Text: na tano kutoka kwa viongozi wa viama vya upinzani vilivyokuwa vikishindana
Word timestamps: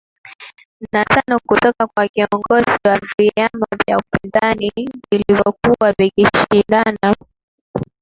na 0.93 1.03
tano 1.05 1.39
kutoka 1.47 1.87
kwa 1.87 2.07
viongozi 2.07 2.77
wa 2.87 2.99
viama 3.17 3.67
vya 3.87 3.97
upinzani 3.97 4.71
vilivyokuwa 5.11 5.91
vikishindana 5.99 7.15